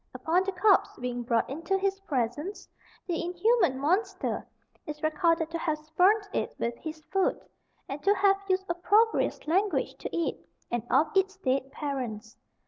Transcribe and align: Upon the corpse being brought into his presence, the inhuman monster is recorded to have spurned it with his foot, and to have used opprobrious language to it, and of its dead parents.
Upon 0.15 0.43
the 0.45 0.51
corpse 0.51 0.97
being 0.99 1.21
brought 1.21 1.47
into 1.47 1.77
his 1.77 1.99
presence, 1.99 2.67
the 3.05 3.23
inhuman 3.23 3.77
monster 3.77 4.47
is 4.87 5.03
recorded 5.03 5.51
to 5.51 5.59
have 5.59 5.77
spurned 5.77 6.27
it 6.33 6.55
with 6.57 6.75
his 6.79 7.03
foot, 7.13 7.39
and 7.87 8.01
to 8.01 8.15
have 8.15 8.37
used 8.49 8.65
opprobrious 8.67 9.45
language 9.45 9.93
to 9.99 10.09
it, 10.17 10.43
and 10.71 10.81
of 10.89 11.15
its 11.15 11.37
dead 11.37 11.71
parents. 11.71 12.35